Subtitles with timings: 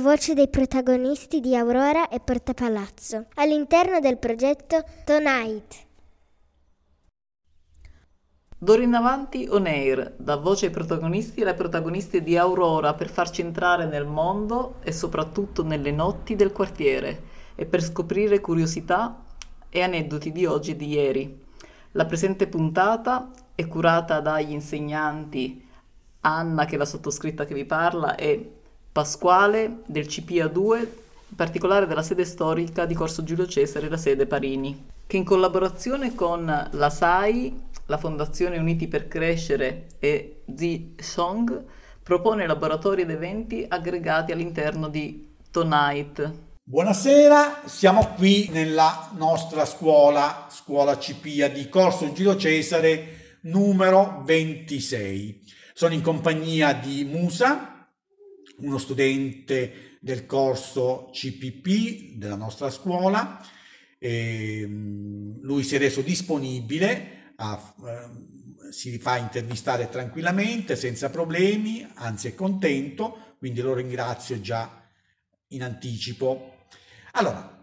[0.00, 5.86] voce dei protagonisti di Aurora e Porta Palazzo all'interno del progetto Tonight.
[8.56, 13.08] D'ora in avanti on air, da voce ai protagonisti e alle protagoniste di Aurora per
[13.08, 17.22] farci entrare nel mondo e soprattutto nelle notti del quartiere
[17.54, 19.22] e per scoprire curiosità
[19.68, 21.42] e aneddoti di oggi e di ieri.
[21.92, 25.66] La presente puntata è curata dagli insegnanti
[26.20, 28.59] Anna, che è la sottoscritta che vi parla, e
[28.92, 34.86] Pasquale del CPA2, in particolare della sede storica di Corso Giulio Cesare, la sede Parini,
[35.06, 41.64] che in collaborazione con la SAI, la Fondazione Uniti per Crescere e Zi Song
[42.02, 46.32] propone laboratori ed eventi aggregati all'interno di Tonight.
[46.64, 55.42] Buonasera, siamo qui nella nostra scuola, scuola CPA di Corso Giulio Cesare numero 26.
[55.72, 57.69] Sono in compagnia di Musa,
[58.60, 63.40] uno studente del corso CPP della nostra scuola.
[63.98, 72.28] E lui si è reso disponibile, a, eh, si fa intervistare tranquillamente, senza problemi, anzi
[72.28, 74.88] è contento, quindi lo ringrazio già
[75.48, 76.66] in anticipo.
[77.12, 77.60] Allora,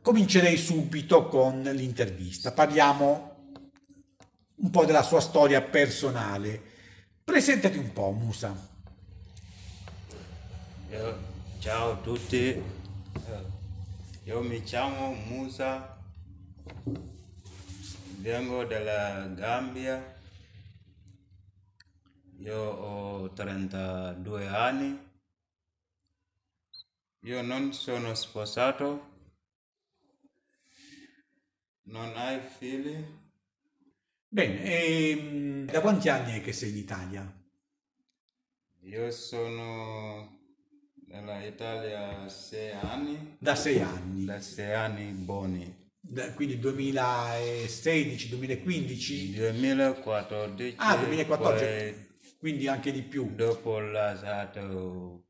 [0.00, 2.52] comincerei subito con l'intervista.
[2.52, 3.52] Parliamo
[4.56, 6.62] un po' della sua storia personale.
[7.22, 8.73] Presentati un po', Musa.
[10.94, 11.18] Io,
[11.58, 12.62] ciao a tutti,
[14.22, 15.98] io mi chiamo Musa,
[18.18, 20.20] vengo dalla Gambia,
[22.38, 25.10] io ho 32 anni,
[27.22, 29.32] io non sono sposato,
[31.86, 33.04] non hai figli.
[34.28, 37.42] Bene, e da quanti anni è che sei in Italia?
[38.82, 40.33] Io sono
[41.14, 43.36] nella Italia sei anni.
[43.38, 44.24] Da sei anni.
[44.24, 45.82] Da sei anni buoni.
[46.00, 49.34] Da, quindi 2016, 2015?
[49.34, 50.74] 2014.
[50.78, 52.12] Ah, 2014.
[52.38, 53.32] Quindi anche di più.
[53.34, 55.22] Dopo lasciato,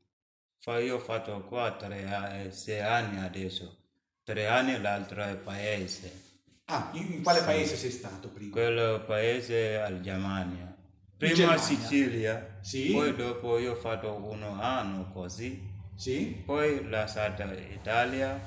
[0.79, 3.77] io ho fatto qua tre, sei anni adesso.
[4.23, 6.23] Tre anni l'altro paese.
[6.65, 7.45] Ah, in quale sì.
[7.45, 8.51] paese sei stato prima?
[8.51, 10.75] Quello paese al Germania.
[11.17, 12.91] Prima Sicilia, sì.
[12.91, 16.41] poi dopo io ho fatto un anno così, sì.
[16.45, 18.39] poi lasciato Italia,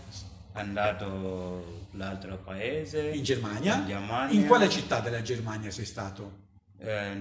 [0.53, 3.11] andato l'altro paese.
[3.11, 3.77] In Germania?
[3.77, 4.41] In, Germania.
[4.41, 6.47] in quale città della Germania sei stato?
[6.79, 7.15] Eh,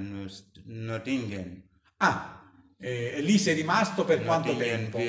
[0.66, 1.64] Nottingham.
[1.98, 5.00] Ah, eh, lì sei rimasto per quanto tempo?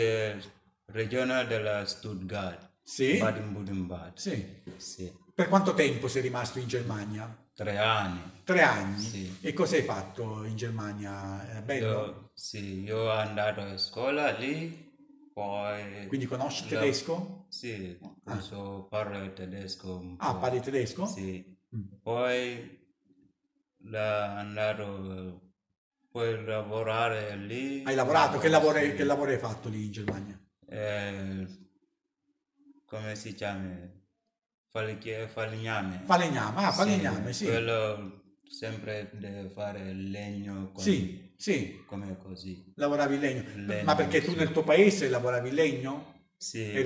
[0.86, 2.76] Regione della Stuttgart.
[2.82, 3.18] Sì.
[3.18, 4.12] Baden-Württemberg.
[4.14, 4.62] Sì.
[4.76, 5.12] sì.
[5.34, 7.46] Per quanto tempo sei rimasto in Germania?
[7.54, 8.20] Tre anni.
[8.44, 9.02] Tre anni?
[9.02, 9.38] Sì.
[9.42, 11.62] E cosa hai fatto in Germania?
[11.64, 11.86] Bello?
[11.86, 14.87] Io, sì, io sono andato a scuola lì,
[15.38, 16.08] poi...
[16.08, 17.46] Quindi conosci la- tedesco?
[17.48, 18.34] Sì, Ah.
[18.34, 21.06] posso parlare tedesco Ah, parli tedesco?
[21.06, 21.56] Sì.
[21.76, 21.82] Mm.
[22.02, 22.86] Poi
[23.84, 25.52] la andato
[26.10, 27.84] poi lavorare lì.
[27.84, 28.38] Hai lavorato?
[28.38, 28.94] Che lavoro, Sì.
[28.94, 30.40] che lavoro hai fatto lì in Germania?
[30.66, 31.46] Eh,
[32.84, 33.76] come si chiama?
[34.66, 36.02] Falegname.
[36.04, 37.44] Falegname, ah, falegname, sì.
[37.44, 42.72] Quello sempre deve fare legno con- Sì, sì, come così.
[42.76, 43.42] lavoravi legno.
[43.54, 44.36] Legno, Ma perché tu sì.
[44.36, 46.16] nel tuo paese lavoravi legno?
[46.36, 46.80] Sì, eh,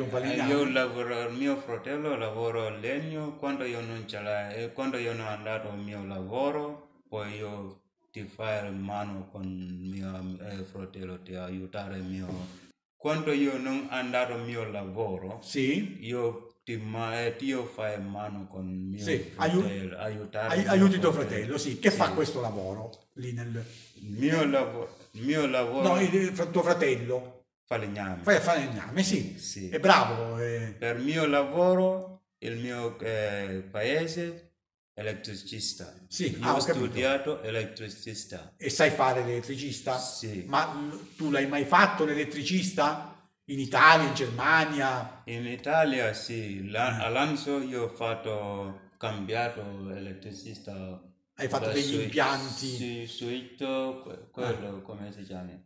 [0.46, 5.12] io lavoro, mio fratello lavora a legno, quando io non ce l'ho, e quando io
[5.12, 7.80] non andato al mio lavoro, poi io
[8.10, 12.60] ti fai mano con mio eh, fratello, ti aiutare mio...
[12.96, 15.98] Quando io non andato al mio lavoro, Sì.
[16.00, 21.12] io ti, ma, eh, io fai mano con mio Sì, fratello, aiutare Ai- aiuti tuo
[21.12, 21.78] fratello, sì.
[21.78, 22.12] Che fa Sì.
[22.14, 23.64] questo lavoro lì nel...
[24.04, 27.44] Mio lavoro, mio lavoro No, il, tuo fratello.
[27.64, 28.22] falegname.
[28.22, 29.36] Fai a falegname, sì.
[29.38, 29.68] Sì.
[29.70, 30.38] È bravo.
[30.38, 30.74] eh.
[30.78, 34.50] Per mio lavoro, il mio eh, paese,
[34.94, 35.92] elettricista.
[36.08, 36.84] Sì, ah, ho capito.
[36.84, 38.54] studiato elettricista.
[38.56, 39.98] E sai fare l'elettricista?
[39.98, 40.44] Sì.
[40.46, 43.11] Ma tu l'hai mai fatto l'elettricista?
[43.46, 45.22] In Italia, in Germania?
[45.26, 47.04] In Italia sì, Ah.
[47.06, 51.02] all'Anso io ho fatto, cambiato elettricista.
[51.34, 52.66] Hai fatto degli sui- impianti?
[52.68, 55.60] Sì, suito, que- quello come si chiama?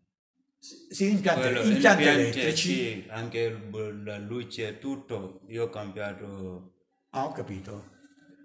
[0.59, 2.75] Sì, impianti, Quello, impianti impianti, elettrici?
[2.75, 3.69] Sì, anche
[4.05, 6.77] la luce e tutto, io ho cambiato
[7.11, 7.91] Ah, ho capito.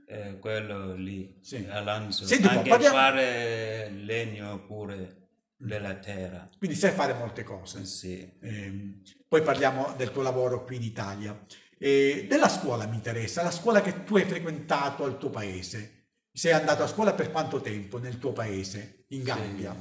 [0.07, 1.65] eh, quello lì, Sì.
[1.69, 2.25] all'Anso.
[2.25, 5.20] Senti anche parliamo- fare legno pure
[5.61, 6.47] della terra.
[6.57, 7.85] Quindi sai fare molte cose.
[7.85, 8.37] Sì.
[8.41, 11.39] Ehm, poi parliamo del tuo lavoro qui in Italia.
[11.77, 16.09] E della scuola mi interessa, la scuola che tu hai frequentato al tuo paese.
[16.31, 19.75] Sei andato a scuola per quanto tempo nel tuo paese, in Gambia?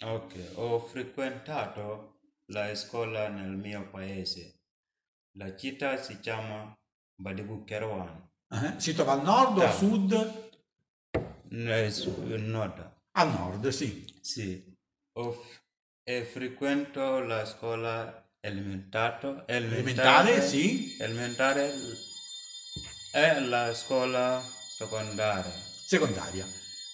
[0.00, 4.60] Ok, ho frequentato la scuola nel mio paese.
[5.38, 6.72] La città si chiama
[7.14, 9.72] Badibu Kerwan, Eh, Si trova al nord o a Ah.
[9.72, 10.46] sud?
[11.50, 12.96] nel su- nord.
[13.12, 14.04] Al nord, sì.
[14.20, 14.76] Sì,
[15.18, 15.60] ho f-
[16.04, 20.96] e frequento la scuola elementato- Elementare, sì.
[21.00, 21.72] elementare
[23.12, 25.50] e la scuola secondaria.
[25.50, 26.46] Secondaria.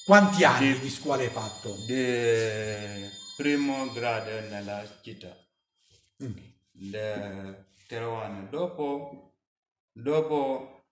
[0.06, 0.80] Quanti anni Sì.
[0.80, 1.74] di scuola hai fatto?
[1.86, 5.34] Di primo grado nella città.
[6.22, 7.52] Mm.
[7.86, 8.48] Kerouan.
[8.50, 9.34] Dopo,
[9.92, 10.84] dopo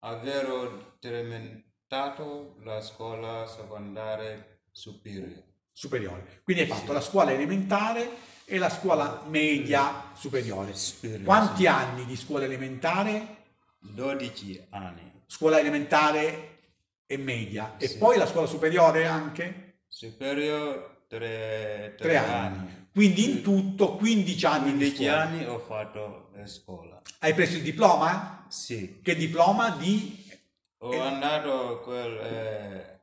[0.00, 5.48] aver terminato la scuola secondaria superiore.
[5.80, 6.42] Superiore.
[6.44, 8.10] Quindi hai fatto la scuola elementare
[8.44, 10.74] e la scuola media superiore.
[10.74, 11.66] Superiore, Quanti sì.
[11.68, 13.36] anni di scuola elementare?
[13.78, 15.10] 12 anni.
[15.24, 16.58] Scuola elementare
[17.06, 17.76] e media.
[17.78, 17.96] E Sì.
[17.96, 19.78] poi la scuola superiore anche?
[19.88, 22.88] Superiore 3, Tre anni.
[22.92, 25.20] Quindi in tutto 15 anni di 15 scuola.
[25.22, 27.00] anni ho fatto la scuola.
[27.20, 28.44] Hai preso il diploma?
[28.50, 29.00] Sì.
[29.02, 30.28] Che diploma di...
[30.82, 30.98] Ho Eh.
[30.98, 32.99] andato quel, eh,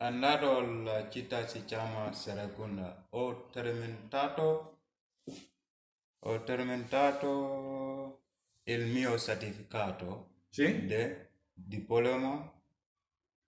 [0.00, 3.06] alla città si chiama Serekunda.
[3.10, 4.78] Ho terminato,
[6.20, 8.20] ho terminato
[8.64, 10.86] il mio certificato Sì?
[10.86, 11.16] di
[11.52, 12.50] diploma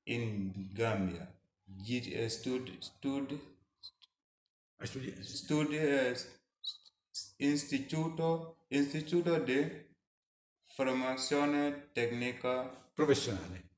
[0.04, 1.26] in Gambia.
[1.64, 3.38] G- stud, stud,
[4.84, 5.78] studi- studi,
[7.38, 9.87] istituto, istituto di
[10.64, 13.70] formazione tecnica Professionale.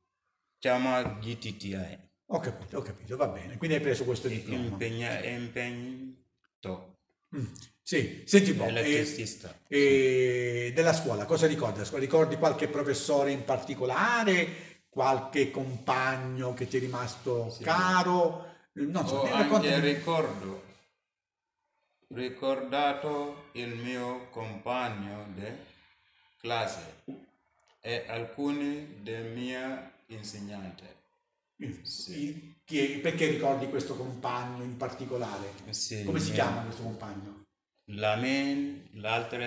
[0.59, 2.12] chiama GTTI.
[2.29, 3.56] Ho capito, ho capito, va bene.
[3.59, 4.62] Quindi hai preso questo diploma.
[4.65, 6.93] Impegna, impegnato
[7.37, 7.47] Mm.
[7.82, 8.65] Sì, senti un po'.
[8.67, 9.59] elettricista.
[9.67, 11.82] e della scuola, cosa ricordi?
[11.99, 14.82] Ricordi qualche professore in particolare?
[14.88, 17.65] Qualche compagno che ti è rimasto Sì.
[17.65, 18.53] caro?
[18.75, 19.81] Non so, raccontami.
[19.81, 20.62] ricordo,
[22.09, 25.47] ricordato il mio compagno di
[26.41, 27.03] classe
[27.81, 30.85] e alcuni dei miei insegnanti.
[31.83, 32.53] Sì.
[32.65, 35.53] Perché ricordi questo compagno in particolare?
[35.71, 37.43] Sì, Come si mia- chiama questo compagno?
[37.91, 39.39] Lamin, l'altro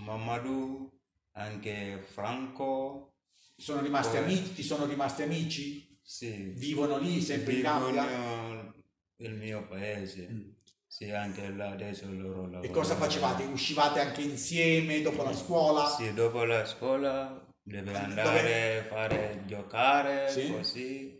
[0.00, 0.90] Mamadou,
[1.32, 3.12] anche Franco.
[3.56, 4.54] Sono rimasti Poi- amici?
[4.54, 5.98] Ti sono rimasti amici?
[6.02, 6.52] Sì.
[6.56, 8.74] Vivono lì, sempre in Vivono Gambia?
[9.18, 10.26] il mio paese.
[10.30, 10.50] Mm.
[10.86, 12.62] Sì, anche là adesso loro lavorano.
[12.64, 13.44] E cosa facevate?
[13.44, 15.86] Uscivate anche insieme dopo la scuola?
[15.88, 20.50] Sì, dopo la scuola deve andare a fare giocare Sì.
[20.50, 21.19] così, Eh.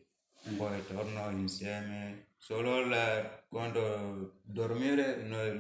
[0.57, 2.29] Poi torno insieme.
[2.39, 5.59] Solo la- quando dormire noi-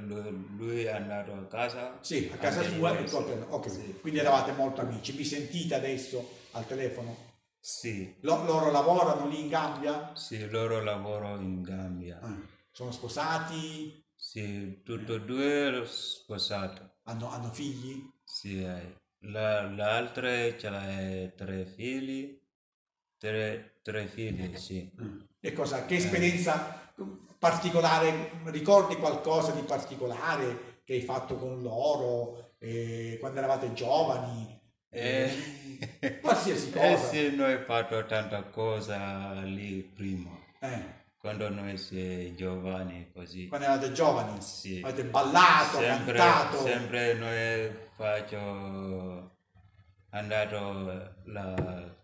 [0.56, 1.98] lui, è andato a casa.
[2.00, 3.46] Sì, a casa sua e tu a casa.
[3.50, 3.98] Ok, Sì.
[4.00, 5.12] quindi eravate molto amici.
[5.12, 7.28] Vi sentite adesso al telefono?
[7.60, 10.12] Sì, Lo- loro lavorano lì in Gambia?
[10.14, 12.18] sì, loro lavorano in Gambia.
[12.22, 12.34] Ah,
[12.70, 14.02] sono sposati?
[14.16, 16.80] Sì, tutti e due sposati.
[17.04, 18.08] Hanno, hanno figli?
[18.24, 18.96] Sì, eh.
[19.24, 22.39] la, l'altra ce l'ha tre figli,
[23.20, 24.90] tre, tre figli, sì.
[25.40, 26.90] E cosa, che esperienza
[27.38, 34.58] particolare, ricordi qualcosa di particolare che hai fatto con loro eh, quando eravate giovani?
[34.92, 37.08] Eh, Qualsiasi eh cosa.
[37.08, 43.48] sì, noi abbiamo fatto tanta cosa lì prima, Eh, quando noi siamo giovani così.
[43.48, 44.40] quando eravate giovani?
[44.40, 44.80] Sì.
[44.82, 46.62] Avete ballato, sempre, cantato?
[46.62, 49.30] sempre noi faccio
[50.10, 51.94] andato la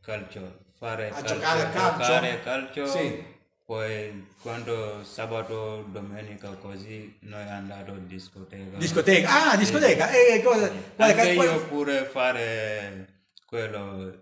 [0.00, 1.98] calcio, fare A calcio, giocare a calcio?
[2.02, 2.86] giocare calcio.
[2.86, 3.32] Sì.
[3.64, 8.76] Poi quando sabato, domenica così, noi andato in discoteca.
[8.76, 9.46] Discoteca?
[9.46, 9.58] Ah, Sì.
[9.58, 10.10] discoteca!
[10.10, 14.20] E cosa, quale Anche quale- io pure fare quello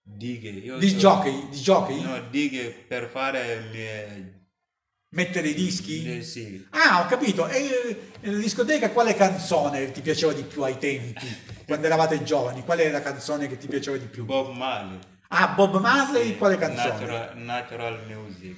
[0.00, 0.50] dighe.
[0.50, 1.48] Io di so- giochi?
[1.50, 2.00] Di giochi?
[2.00, 4.32] No, dighe per fare mie...
[5.10, 6.18] Mettere i dischi?
[6.18, 6.64] eh, sì.
[6.70, 7.48] Ah, ho capito.
[7.48, 11.26] E nella discoteca quale canzone ti piaceva di più ai tempi,
[11.66, 12.62] quando eravate giovani?
[12.62, 14.24] Qual è la canzone che ti piaceva di più?
[14.26, 14.98] Bob Marley.
[15.28, 16.88] Ah, Bob Marley, Sì, quale canzone?
[16.88, 18.56] Natural, natural music.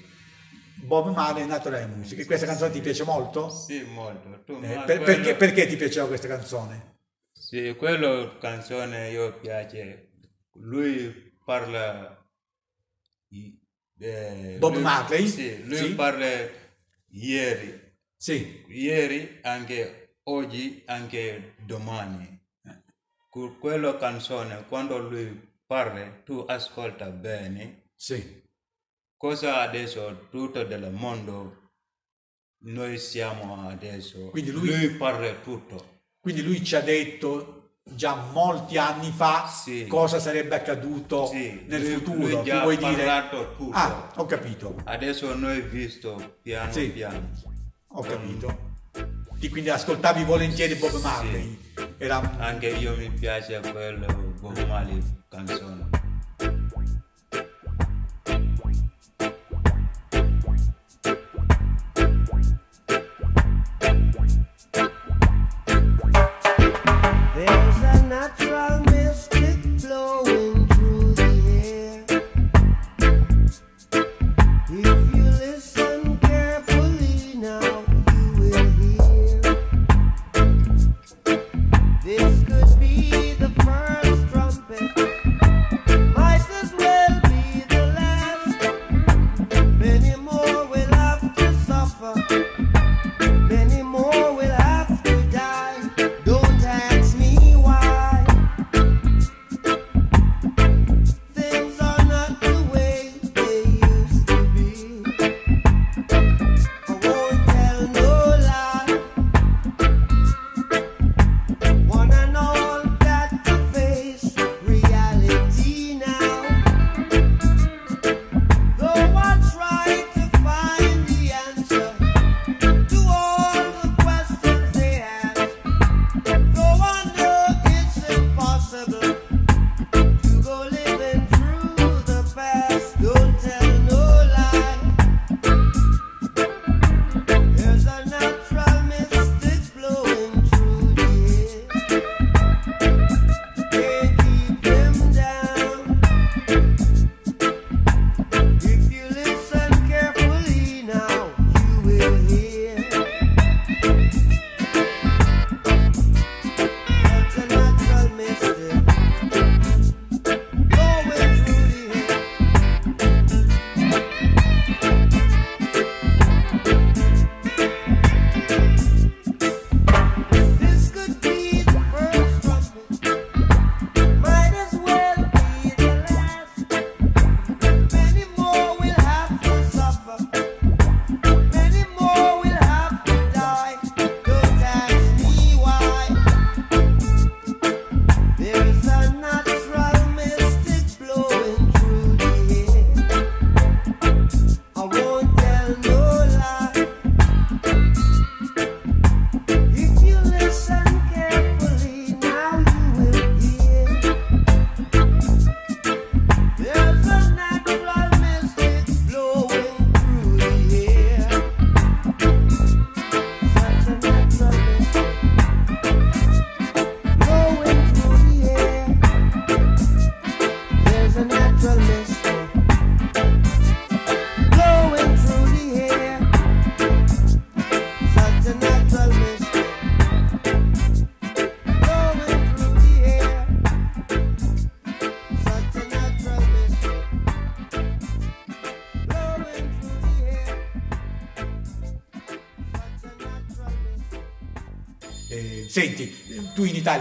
[0.82, 2.18] Bob Marley, Natural Music.
[2.20, 3.50] E questa canzone ti piace molto?
[3.50, 4.42] Sì, molto.
[4.44, 6.98] Tu, Eh, per- quello- perché, perché ti piaceva questa canzone?
[7.32, 10.08] Sì, quello canzone io piace.
[10.54, 12.16] Lui parla...
[13.98, 15.26] eh, Bob lui- Marley?
[15.28, 15.94] Sì, lui Sì.
[15.94, 16.26] parla
[17.10, 17.88] ieri.
[18.16, 18.64] Sì.
[18.68, 22.38] Ieri, anche oggi, anche domani.
[23.28, 27.90] Con quella canzone, quando lui parla, tu ascolta bene.
[27.94, 28.42] Sì.
[29.16, 31.58] Cosa adesso tutto del mondo
[32.64, 34.30] noi siamo adesso.
[34.30, 36.00] Quindi lui- parla tutto.
[36.18, 39.86] Quindi lui ci ha detto già molti anni fa Sì.
[39.86, 42.18] cosa sarebbe accaduto Sì, nel lui- futuro.
[42.18, 43.28] lui Tu già vuoi ha dire...
[43.56, 43.70] tutto.
[43.72, 44.74] Ah, ho capito.
[44.84, 46.90] Adesso noi visto piano Sì.
[46.90, 47.30] piano.
[47.92, 48.69] Ho capito.
[49.48, 51.58] Quindi ascoltavi volentieri Bob Marley.
[51.96, 56.09] Era Anche io mi piace quello Bob Marley canzone.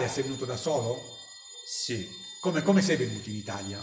[0.10, 0.96] Sei venuto da solo?
[1.66, 2.08] Sì,
[2.42, 3.80] Come, come sei venuto in Italia?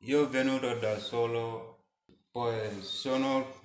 [0.00, 1.84] io ho venuto da solo,
[2.30, 3.64] poi sono...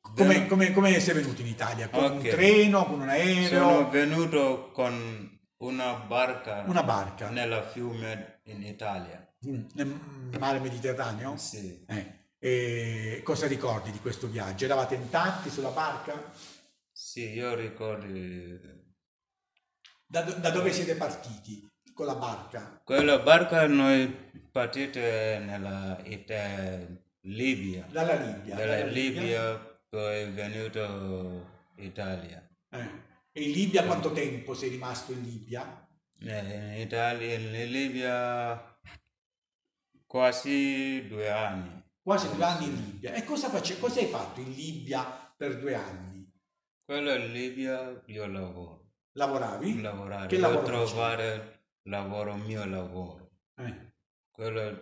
[0.00, 1.88] Come, come- come sei venuto in Italia?
[1.88, 2.28] Con un Ok.
[2.28, 3.48] treno, con un aereo?
[3.48, 7.28] Sono venuto con una barca, Una barca?
[7.30, 9.24] nella fiume in Italia.
[9.40, 10.00] Nel
[10.38, 11.36] mare Mediterraneo?
[11.36, 11.84] Sì.
[11.86, 14.64] Eh, E cosa ricordi di questo viaggio?
[14.64, 16.14] Eravate in tanti sulla barca?
[16.92, 18.06] Sì, io ricordo
[20.10, 22.80] Da, da dove siete partiti con la barca?
[22.82, 24.08] quella barca noi
[24.50, 26.86] partite nella Ita-
[27.22, 28.54] Libia, Dalla Libia.
[28.54, 29.56] dalla dalla Libia
[29.88, 30.82] poi venuto
[31.76, 32.48] in Italia.
[32.70, 32.88] Eh.
[33.32, 35.86] E in Libia quanto tempo sei rimasto in Libia?
[36.20, 38.78] Eh, In Italia, in Libia
[40.06, 41.82] quasi due anni.
[42.00, 43.12] Quasi due anni in Libia.
[43.12, 45.02] E cosa, face- cosa hai fatto in Libia
[45.36, 46.26] per due anni?
[46.84, 48.77] Quello in Libia io lavoro,
[49.18, 49.80] Lavoravi?
[49.80, 53.30] lavorare, Che lavoro trovare lavoro, mio lavoro.
[53.56, 53.92] Eh.
[54.30, 54.78] Quello in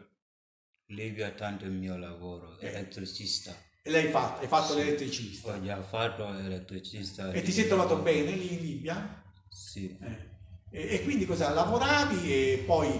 [0.94, 2.68] Libia tanto il mio lavoro, Eh.
[2.68, 3.54] elettricista.
[3.82, 4.42] E l'hai fatto?
[4.42, 4.78] Hai fatto Sì.
[4.78, 5.54] l'elettricista?
[5.54, 7.32] Ho già fatto elettricista.
[7.32, 9.22] E ti sei trovato bene lì in Libia?
[9.48, 9.96] Sì.
[10.00, 10.34] Eh.
[10.70, 11.50] E, e quindi cosa?
[11.54, 12.90] Lavoravi e poi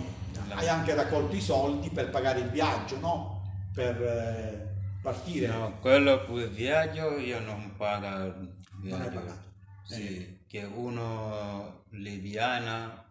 [0.55, 3.43] hai anche raccolto i soldi per pagare il viaggio, no?
[3.75, 5.49] Per eh, partire.
[5.49, 9.45] No, quello per viaggio io non pago Non hai pagato.
[9.87, 10.45] Sì, Eh.
[10.47, 13.05] che uno libiana,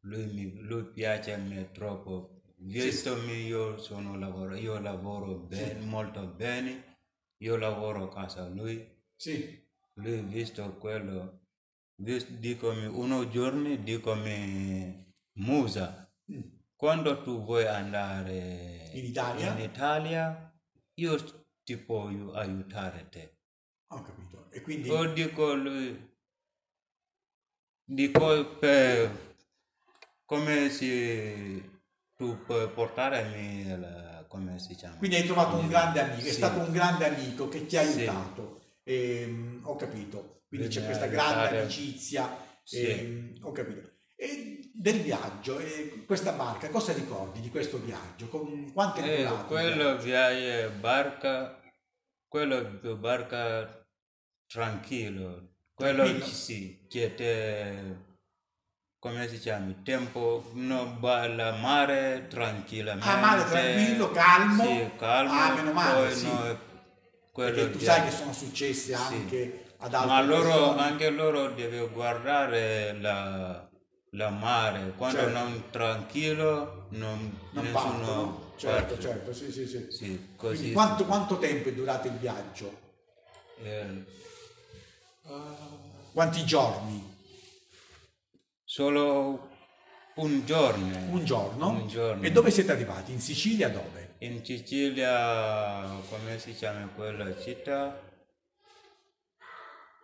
[0.00, 2.40] lui mi lui piace a me troppo.
[2.56, 6.98] Visto me io sono lavoro, io lavoro bene, molto bene,
[7.38, 9.60] io lavoro a casa lui, Sì.
[9.94, 11.40] lui visto quello,
[11.94, 16.40] dicomi uno giorno, dicomi Musa, Mm.
[16.76, 19.52] quando tu vuoi andare In Italia?
[19.56, 20.52] in Italia,
[20.94, 21.16] io
[21.64, 23.38] ti posso aiutare te.
[23.92, 24.46] Ho capito.
[24.50, 26.10] E quindi O dico lui,
[27.84, 29.30] dico per
[30.24, 31.70] come si
[32.16, 34.96] tu puoi portarmi la, come si chiama?
[34.96, 36.32] Quindi hai trovato un grande amico, è Sì.
[36.32, 37.98] stato un grande amico che ti ha Sì.
[38.00, 38.60] aiutato.
[38.84, 40.42] Ehm, ho capito.
[40.48, 42.36] Quindi c'è Mi questa ha grande amicizia.
[42.62, 42.86] Sì.
[42.88, 43.90] ehm, ho capito.
[44.16, 48.28] E del viaggio, e questa barca, cosa ricordi di questo viaggio?
[48.28, 49.46] Con, quanto è Eh, durato?
[49.46, 50.78] quello viaggio?
[50.78, 51.60] barca,
[52.28, 53.81] quello barca
[54.52, 56.26] tranquillo, quello Tranquillo?
[56.26, 57.96] sì, che te,
[58.98, 63.08] come si chiama, tempo, no, la mare tranquillamente.
[63.08, 64.62] Ah, mare tranquillo, calmo?
[64.64, 65.32] Sì, calmo.
[65.32, 66.26] Ah, meno male, poi sì.
[66.26, 66.58] no,
[67.32, 69.14] quello Perché tu sai che sono successe Sì.
[69.14, 70.80] anche ad altre Ma loro, persone.
[70.82, 73.68] anche loro devono guardare la,
[74.10, 75.38] la mare, quando Certo.
[75.38, 78.52] non tranquillo non, non nessuno partono.
[78.56, 79.00] Certo, parte.
[79.02, 79.86] certo, sì, sì, sì.
[79.90, 80.72] Sì, Quindi così.
[80.72, 82.90] quanto, quanto tempo è durato il viaggio?
[83.64, 84.04] eh,
[86.12, 87.10] Quanti giorni?
[88.64, 89.50] solo
[90.14, 90.96] un giorno.
[91.10, 91.68] Un giorno?
[91.68, 92.22] Un giorno.
[92.22, 93.12] E dove siete arrivati?
[93.12, 94.14] In Sicilia dove?
[94.18, 98.00] In Sicilia, come si chiama quella città?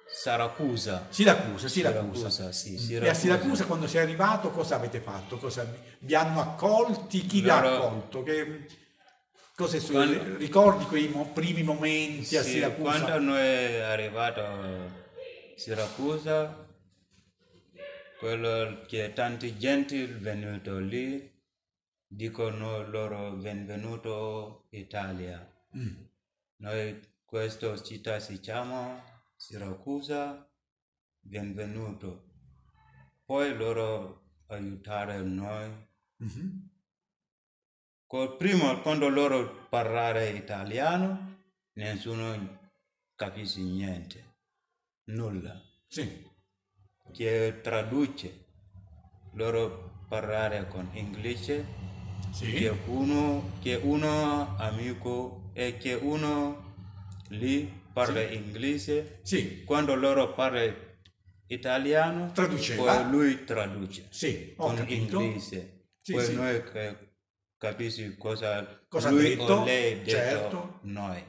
[0.06, 1.06] Siracusa.
[1.08, 2.28] Siracusa, Siracusa.
[2.30, 3.14] Siracusa, sì, E a Siracusa.
[3.14, 5.38] Siracusa quando sei arrivato cosa avete fatto?
[5.38, 5.66] Cosa
[6.00, 7.26] vi, hanno accolti?
[7.26, 8.22] Chi vi ha accolto?
[8.22, 8.66] Che,
[9.54, 12.80] cosa è Quando- ricordi quei primi momenti a Sì, Siracusa?
[13.02, 15.06] quando noi è arrivato a
[15.58, 16.68] Siracusa,
[18.20, 21.28] quello che tanti gente venuto lì,
[22.06, 25.44] dicono loro benvenuto Italia.
[25.76, 26.04] Mm.
[26.58, 29.02] Noi questa città si chiama
[29.34, 30.48] Siracusa,
[31.18, 32.30] benvenuto.
[33.24, 35.86] Poi loro aiutare noi.
[36.18, 36.70] Mhm.
[38.06, 41.40] Col primo, quando loro parlare italiano,
[41.72, 42.70] nessuno
[43.16, 44.27] capisce niente,
[45.08, 45.60] nulla.
[45.86, 46.26] Sì,
[47.12, 48.44] Che traduce,
[49.34, 51.64] loro parlare con inglese,
[52.32, 52.52] sì.
[52.52, 56.74] che uno, che uno amico e che uno
[57.28, 60.62] lì parla inglese, Sì, quando loro parla
[61.46, 62.94] italiano, Traduceva.
[63.02, 65.20] poi lui traduce sì, con capito.
[65.20, 65.86] inglese.
[66.02, 66.34] Sì, poi sì.
[66.34, 66.96] noi che
[67.56, 70.78] capisci cosa, Cosa lui detto, o lei detto certo.
[70.82, 71.24] noi.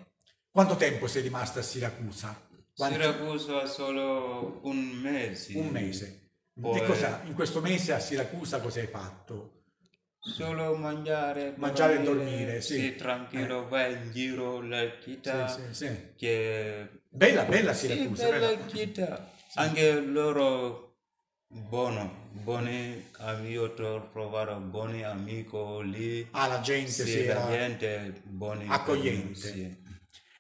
[0.51, 2.47] Quanto tempo sei rimasto a Siracusa?
[2.79, 5.57] Quanti- Siracusa solo un mese.
[5.57, 6.29] Un mese.
[6.57, 9.63] Poi- cosa, in questo mese a Siracusa cosa hai fatto?
[10.17, 12.95] Solo mangiare, Mangiare e dormire, sì.
[12.95, 15.49] tranquillo, vai in giro la città.
[15.49, 15.97] Sì, sì, sì.
[16.15, 16.89] Che...
[17.09, 18.29] Bella, bella Sì, Siracusa.
[18.29, 18.67] bella bella.
[18.69, 19.31] città.
[19.55, 20.95] Anche loro
[21.47, 25.49] buono, buoni amici, ho trovato buoni amici
[25.83, 26.27] lì.
[26.31, 28.65] Ah, la gente Sì, si la era gente buoni.
[28.69, 29.35] accogliente.
[29.35, 29.78] Sì.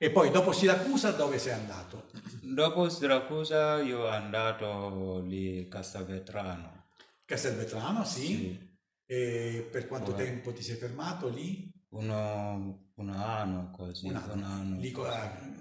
[0.01, 2.09] E poi dopo Siracusa dove sei andato?
[2.41, 6.85] Dopo Siracusa io sono andato lì a Castelvetrano.
[7.25, 8.25] Castelvetrano, sì.
[8.25, 8.67] Sì.
[9.05, 11.69] E per quanto Poi- tempo ti sei fermato lì?
[11.89, 14.07] Uno, un anno così.
[14.07, 14.33] Un anno.
[14.33, 14.79] un anno.
[14.79, 14.93] Lì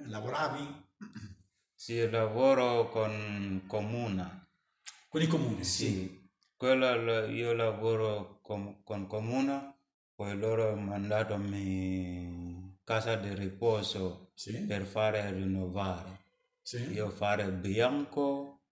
[0.04, 0.84] lavoravi?
[1.74, 4.48] Sì, lavoro con comuna.
[5.08, 5.84] Con i comuni, sì.
[5.86, 6.30] Sì.
[6.54, 9.74] Quello lo- io lavoro con, con comuna,
[10.14, 12.47] poi loro hanno mandato mi
[12.88, 16.20] casa di riposo Sì, per fare rinnovare.
[16.62, 16.90] sì.
[16.92, 18.62] Io fare bianco,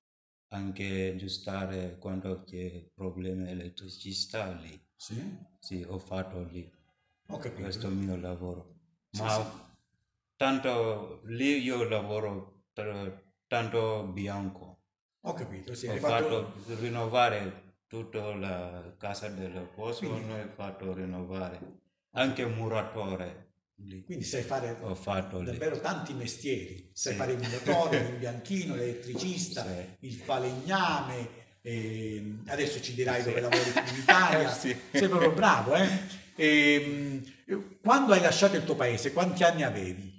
[0.55, 4.75] anche aggiustare quando c'è problemi elettricità lì.
[4.97, 5.21] sì.
[5.59, 6.65] Sì, ho fatto lì.
[7.29, 7.61] Ho capito.
[7.61, 8.77] Questo è il mio lavoro.
[9.19, 9.69] Ma
[10.35, 12.69] tanto lì io lavoro
[13.47, 14.79] tanto bianco.
[15.25, 15.89] Ho capito, sì.
[15.89, 21.81] ho Hai fatto rinnovare tutta la casa del posto, Quindi- noi ho fatto rinnovare.
[22.13, 23.46] Anche muratore
[23.77, 24.03] lì.
[24.05, 25.47] Quindi sai fare Ho fatto lì.
[25.47, 26.91] davvero tanti mestieri.
[26.93, 27.19] Sai Sì.
[27.19, 30.07] fare il muratore, l'imbianchino, l'elettricista, Sì.
[30.07, 31.45] il falegname.
[31.67, 33.29] e adesso ci dirai Sì.
[33.29, 34.49] dove lavori in Italia.
[34.55, 34.77] Sì.
[34.93, 35.89] Sei proprio bravo, eh?
[36.37, 37.23] E,
[37.83, 40.15] quando hai lasciato il tuo paese, quanti anni avevi?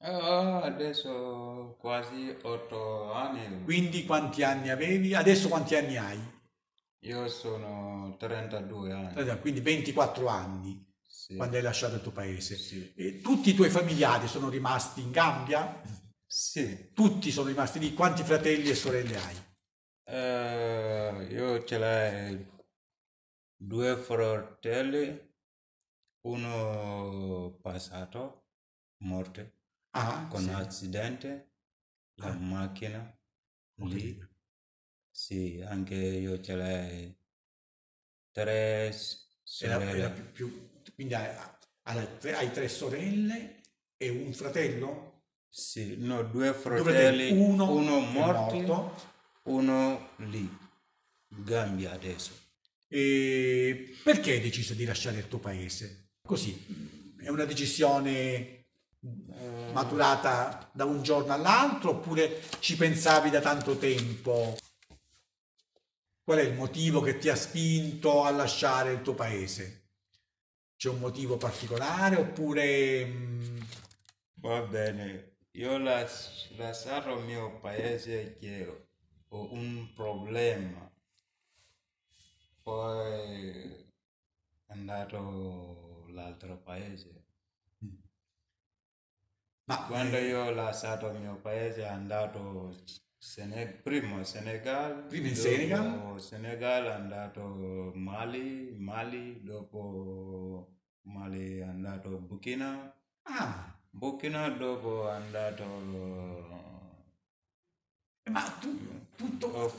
[0.00, 3.64] Ah, adesso quasi otto anni.
[3.64, 5.14] Quindi quanti anni avevi?
[5.14, 6.18] Adesso quanti anni hai?
[7.00, 9.38] Io sono 32 anni.
[9.40, 11.36] Quindi 24 anni Sì.
[11.36, 12.56] quando hai lasciato il tuo paese.
[12.56, 12.92] Sì.
[12.94, 15.80] E tutti i tuoi familiari sono rimasti in Gambia?
[16.26, 16.92] Sì.
[16.92, 17.94] Tutti sono rimasti lì.
[17.94, 19.36] Quanti fratelli e sorelle hai?
[20.04, 22.56] Eh, io ce l'ho
[23.56, 25.26] due fratelli,
[26.22, 28.46] uno passato,
[28.98, 29.52] morto
[29.90, 30.50] Ah, con sì.
[30.50, 31.52] accidente,
[32.16, 33.00] la macchina
[33.80, 34.16] Ho lì.
[34.16, 34.28] capito.
[35.10, 37.18] Sì, anche io ce l'hai
[38.32, 39.26] tre s-
[39.60, 39.98] Era, sorelle.
[39.98, 40.67] era più, più-
[40.98, 41.32] quindi hai,
[41.82, 43.60] hai tre, hai tre sorelle
[43.96, 45.26] e un fratello?
[45.48, 48.94] Sì, no, due Due fratelli, uno, uno morto, morto.
[49.44, 50.52] uno lì,
[51.28, 52.32] Gambia adesso.
[52.88, 56.14] E perché hai deciso di lasciare il tuo paese?
[56.26, 58.66] Così, è una decisione
[59.72, 64.56] maturata da un giorno all'altro oppure ci pensavi da tanto tempo?
[66.24, 69.77] Qual è il motivo che ti ha spinto a lasciare il tuo paese?
[70.78, 73.04] C'è un motivo particolare oppure...
[73.04, 73.58] mm,
[74.40, 78.88] Va bene, io las- lasciato il mio paese che
[79.28, 80.90] ho un problema.
[82.62, 83.90] Poi
[84.66, 87.24] è andato l'altro paese.
[89.66, 92.74] ma Quando eh, io ho lasciato il mio paese è andato
[93.20, 96.20] Sene- prima Senegal, Prima in dopo Senegal?
[96.20, 105.64] Senegal è andato Mali, Mali, dopo Mali è andato Burkina, ah, Burkina dopo è andato...
[108.30, 109.72] ma tu tutto, Ho,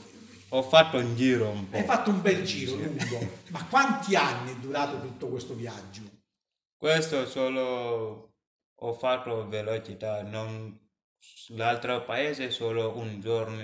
[0.50, 1.76] ho fatto un giro un po'.
[1.78, 6.02] hai fatto un bel giro lungo, ma quanti anni è durato tutto questo viaggio?
[6.76, 8.32] Questo solo
[8.74, 10.78] ho fatto velocità, non
[11.48, 13.62] l'altro paese solo un giorno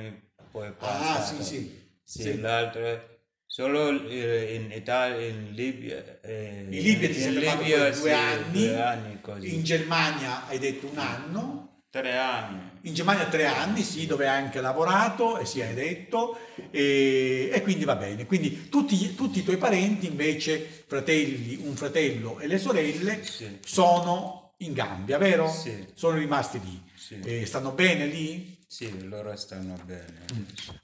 [0.50, 1.42] poi Ah, passato.
[1.42, 1.84] sì, sì.
[2.02, 2.40] Sì, Sì.
[2.40, 3.14] l'altro
[3.46, 6.20] solo eh, in Italia, in Libia.
[6.22, 9.54] eh, In Libia ti sei in fermato Libia, due sì, anni, due anni così.
[9.54, 12.60] in Germania hai detto un anno, Tre anni.
[12.82, 16.38] in Germania tre anni, sì, dove hai anche lavorato, e si hai detto,
[16.70, 18.26] e, e quindi va bene.
[18.26, 23.58] Quindi tutti, tutti i tuoi parenti invece, fratelli, un fratello e le sorelle, Sì.
[23.64, 25.50] sono in Gambia, vero?
[25.50, 25.86] Sì.
[25.94, 26.82] Sono rimasti lì.
[26.94, 27.20] Sì.
[27.20, 28.56] E stanno bene lì?
[28.66, 30.24] Sì, loro stanno bene.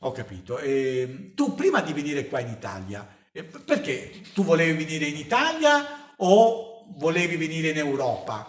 [0.00, 0.58] Ho capito.
[0.58, 6.14] E tu prima di venire qua in Italia, eh, perché tu volevi venire in Italia
[6.16, 8.48] o volevi venire in Europa?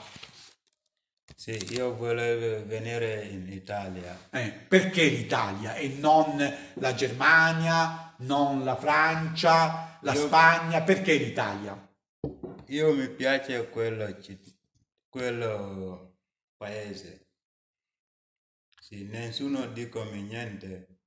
[1.36, 4.17] Sì, io volevo venire in Italia.
[4.29, 6.38] Eh, perché l'Italia e non
[6.75, 10.81] la Germania, non la Francia, la Io- Spagna?
[10.83, 11.89] Perché l'Italia?
[12.67, 14.53] Io mi piace quello, citt-
[15.13, 16.15] quello
[16.58, 17.28] paese.
[18.80, 20.99] Sì, nessuno dico niente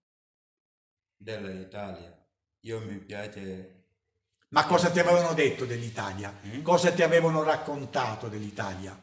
[1.18, 2.10] dell'Italia.
[2.60, 3.84] Io mi piace,
[4.48, 6.34] Ma cosa ti avevano detto dell'Italia?
[6.46, 6.62] Mm?
[6.62, 9.00] Cosa ti avevano raccontato dell'Italia?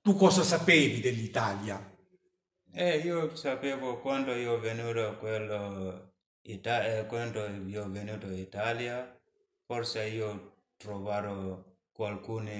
[0.00, 1.84] Tu cosa sapevi dell'Italia?
[2.72, 9.16] e io sapevo quando io venuto quello, Ita- eh, quando io venuto in Italia,
[9.64, 12.50] forse io troverò qualcuno,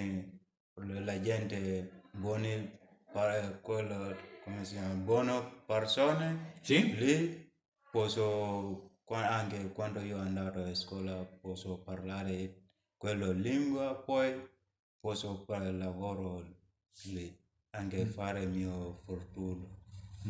[0.76, 2.70] la gente buoni,
[3.12, 6.54] pa- quello, come si chiama, buone persone.
[6.62, 6.94] Sì?
[6.96, 7.50] Lì
[7.90, 12.62] posso, anche quando io andato a scuola, posso parlare
[12.96, 14.48] quella lingua, poi
[15.00, 16.44] posso fare lavoro
[17.04, 17.36] lì,
[17.70, 19.66] anche fare il mio fortuna,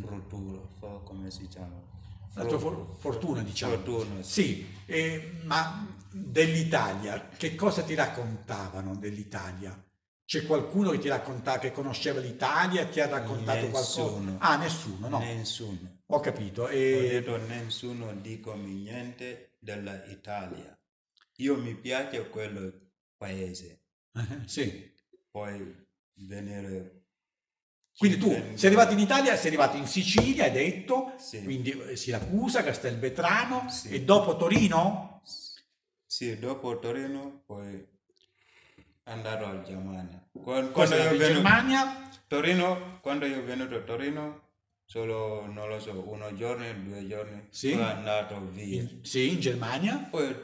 [0.01, 1.91] fortuna, fo- come si chiama?
[2.35, 3.75] La tua for- fortuna, diciamo.
[3.75, 9.79] Fortuna, Sì, eh, ma dell'Italia, che cosa ti raccontavano dell'Italia?
[10.33, 14.03] C'è qualcuno che ti raccontava, che conosceva l'Italia ti ha raccontato qualcosa?
[14.03, 14.37] Nessuno.
[14.40, 15.18] Ah, nessuno, no.
[15.18, 15.99] Nessuno.
[16.07, 16.62] Ho capito.
[16.62, 17.21] Ho E...
[17.21, 20.75] detto nessuno dico niente dell'Italia.
[21.37, 22.73] Io mi piace quello
[23.18, 23.83] paese,
[24.47, 24.90] sì.
[25.31, 27.03] poi venire...
[27.99, 31.42] Quindi tu sei arrivato in Italia, sei arrivato in Sicilia, hai detto, Sì.
[31.42, 33.90] quindi eh, Siracusa, Castelvetrano Sì.
[33.90, 35.21] e dopo Torino?
[36.07, 37.87] Sì, dopo Torino poi
[39.05, 40.23] andato a Germania.
[40.33, 42.11] Quan- Poi sei io venuto- Germania?
[42.27, 44.41] Torino, quando io venuto a Torino,
[44.85, 47.73] solo, non lo so, uno giorno, due giorni, Sì.
[47.73, 48.81] sono andato via.
[48.83, 50.07] In- sì, in Germania.
[50.11, 50.35] Poi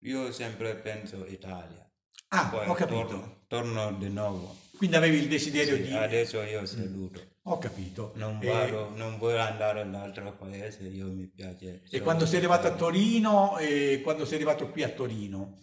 [0.00, 1.84] io sempre penso Italia.
[2.28, 3.06] Ah, Poi ho capito.
[3.06, 4.56] Torno, torno di nuovo.
[4.76, 5.92] Quindi avevi il desiderio Sì, di...
[5.92, 7.20] Adesso io seduto.
[7.44, 8.12] Ho capito.
[8.16, 11.82] Non, E- vado, non voglio andare all'altro paese, io mi piace.
[11.90, 12.72] E quando sei arrivato a.
[12.74, 15.56] Torino, e quando sei arrivato qui a Torino,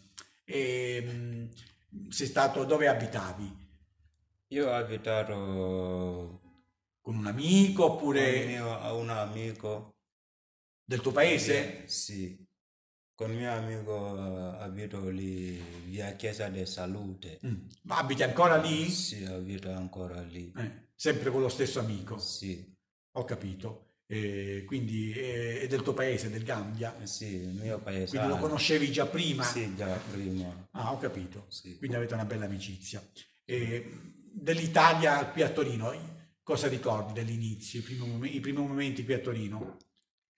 [0.45, 1.47] ehm,
[2.10, 3.63] sei stato dove abitavi?
[4.49, 6.41] Io ho abitato
[7.01, 9.95] Con un amico con oppure mio, un amico.
[10.84, 11.88] del tuo paese?
[11.88, 12.43] Sì,
[13.15, 17.39] con mio amico eh, abito lì via Chiesa de Salute.
[17.45, 17.67] Mm.
[17.84, 18.89] Ma abiti ancora lì?
[18.89, 20.51] Sì, abito ancora lì.
[20.55, 22.75] Eh, sempre con lo stesso amico, Sì,
[23.13, 23.84] ho capito.
[24.07, 26.95] Eh, quindi eh, è del tuo paese, del Gambia?
[27.03, 28.09] sì, il mio paese.
[28.17, 29.43] Quindi lo conoscevi già prima?
[29.43, 30.67] Sì, già prima.
[30.71, 31.45] Ah, ho capito.
[31.49, 31.77] Sì.
[31.77, 33.01] Quindi avete una bella amicizia.
[33.45, 33.89] Eh,
[34.31, 35.91] dell'Italia qui a Torino,
[36.43, 39.77] cosa ricordi dell'inizio, i primi, mom- i primi momenti qui a Torino?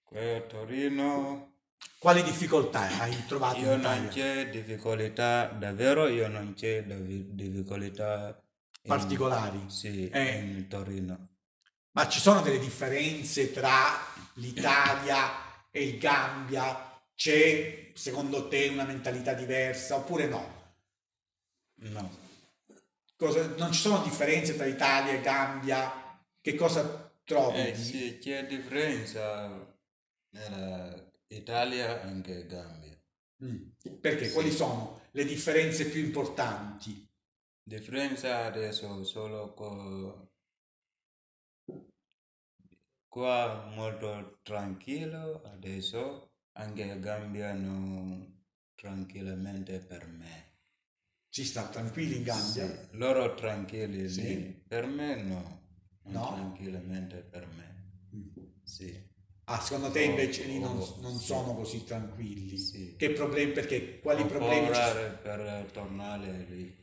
[0.03, 1.55] Qui a Torino
[1.99, 8.41] Quali difficoltà hai trovato io in non c'è difficoltà, davvero io non c'è difficoltà
[8.83, 9.63] in- Particolari?
[9.67, 10.37] Sì, Eh.
[10.37, 11.27] in Torino.
[11.97, 13.97] Ma ci sono delle differenze tra
[14.35, 15.31] l'Italia
[15.71, 16.95] e il Gambia?
[17.15, 20.75] C'è secondo te una mentalità diversa oppure no?
[21.79, 22.15] No,
[23.15, 26.21] Cosa- non ci sono differenze tra Italia e Gambia?
[26.39, 27.69] Che cosa trovi?
[27.69, 29.75] eh, sì, c'è differenza
[30.29, 32.95] tra Italia e anche Gambia.
[33.43, 33.69] Mm.
[33.99, 34.31] Perché?
[34.33, 37.09] Quali sono le differenze più importanti?
[37.63, 40.33] Differenza adesso solo co-
[43.09, 48.35] qua molto tranquillo adesso anche Gambia non
[48.75, 50.45] tranquillamente per me.
[51.29, 52.65] Si sta tranquilli in Gambia?
[52.67, 54.21] Sì, loro tranquilli Sì.
[54.21, 55.61] lì, per me no,
[56.03, 56.27] non No?
[56.27, 57.75] tranquillamente per me.
[58.15, 58.27] Mm.
[58.63, 59.05] Sì,
[59.49, 61.25] Ah, secondo te invece lì non, Oh, non sì.
[61.25, 62.57] sono così tranquilli?
[62.57, 62.95] Sì.
[62.97, 63.51] Che problemi?
[63.53, 63.99] Perché?
[63.99, 64.81] Quali Ho problemi ci
[65.21, 66.75] per tornare lì.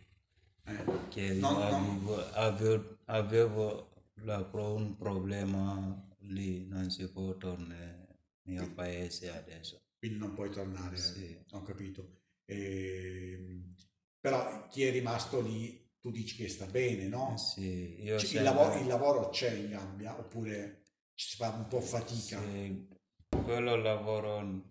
[0.66, 3.93] Eh, che Non- non- avevo, avevo, avevo pro-
[4.26, 8.06] un problema lì, non si può tornare
[8.42, 9.80] nel mio paese adesso.
[9.98, 11.38] quindi non puoi tornare, Sì.
[11.52, 12.20] ho capito.
[12.46, 13.74] Ehm,
[14.20, 17.36] però chi è rimasto lì, tu dici che sta bene, no?
[17.38, 20.82] Sì, io Cioè, il, sempre- lavoro, il lavoro c'è in Gambia oppure
[21.14, 22.40] ci si fa un po' fatica?
[22.40, 22.88] sì,
[23.28, 24.62] quello lavoro,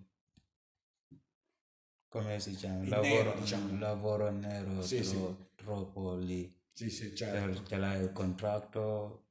[2.08, 2.84] come si chiama?
[2.84, 3.80] Il lavoro, nero, diciamo.
[3.80, 5.12] lavoro nero Sì, sì.
[5.16, 6.52] tro- troppo lì.
[6.74, 7.64] Sì, sì, certo.
[7.66, 9.23] ce l'hai il contratto,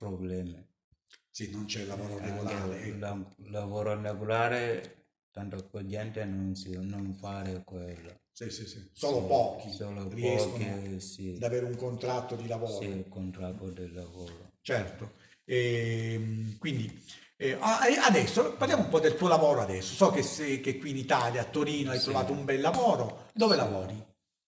[0.00, 0.66] problemi.
[1.30, 2.80] Sì, non c'è lavoro Anche regolare.
[2.80, 2.98] il ecco.
[2.98, 8.20] la- lavoro regolare, tanto con gente non si non fare quello.
[8.32, 8.88] Sì, sì, sì.
[8.94, 11.34] Solo Sì, pochi solo riescono pochi, sì.
[11.36, 12.80] ad avere un contratto di lavoro.
[12.80, 14.52] Sì, il contratto del lavoro.
[14.62, 15.12] Certo.
[15.44, 17.04] Ehm, quindi
[17.36, 19.94] eh, e adesso parliamo un po' del tuo lavoro adesso.
[19.94, 22.04] So che, sei, che qui in Italia, a Torino, hai Sì.
[22.04, 23.26] trovato un bel lavoro.
[23.34, 24.02] Dove lavori?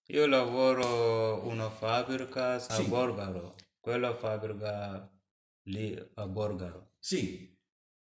[0.07, 2.81] Io lavoro in una fabbrica a.
[2.83, 5.07] Borgaro, quella fabbrica
[5.63, 6.93] lì a Borgaro.
[6.99, 7.51] Sì.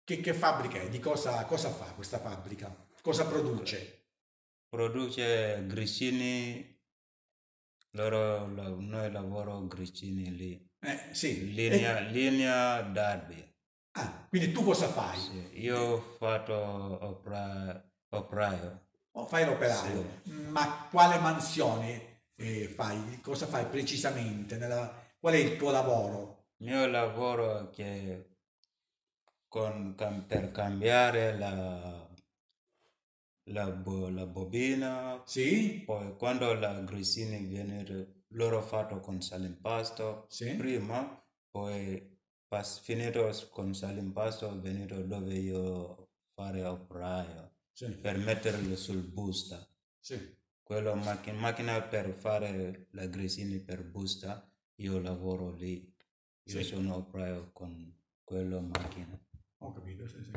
[0.03, 0.89] Che, che fabbrica è?
[0.89, 2.73] Di cosa, cosa fa questa fabbrica?
[3.01, 3.99] Cosa produce?
[4.69, 6.79] Produce grissini,
[7.91, 10.69] loro, noi lavoro grissini lì.
[10.79, 11.53] Eh, sì.
[11.53, 13.37] Linea, linea Darby.
[13.39, 13.53] Eh,
[13.99, 15.19] ah, quindi tu cosa fai?
[15.19, 18.87] Sì, Io ho fatto opera- operaio.
[19.11, 20.21] Oh, fai l'operaio.
[20.49, 23.19] Ma quale mansione eh, fai?
[23.21, 24.57] Cosa fai precisamente?
[24.57, 26.40] Nella- Qual è il tuo lavoro?
[26.61, 28.37] Il mio lavoro che
[29.49, 29.95] con,
[30.27, 32.07] per cambiare la,
[33.51, 35.81] la, bo- la bobina, Sì?
[35.85, 40.55] poi quando la grissina viene, loro fatto con salimpasto Sì?
[40.55, 47.89] prima, poi pas- finito con salimpasto venuto dove io fare operaio Sì.
[47.97, 49.67] per metterlo sul busta.
[49.99, 50.37] Sì.
[50.63, 55.90] Quello macchina, macchina per fare la grissina per busta, io lavoro lì.
[56.43, 56.63] Io Sì.
[56.63, 59.19] sono operaio con quello macchina.
[59.59, 60.31] Ho capito, sì, sì.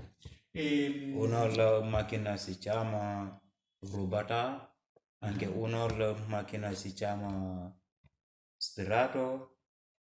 [0.53, 3.41] Ehm, Uno la macchina si chiama
[3.81, 4.73] rubata,
[5.21, 7.75] anche uno la macchina si chiama
[8.57, 9.59] stirato,